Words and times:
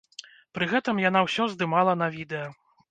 Пры 0.57 0.69
гэтым 0.71 1.03
яна 1.09 1.23
ўсё 1.27 1.49
здымала 1.53 1.93
на 2.05 2.13
відэа. 2.19 2.51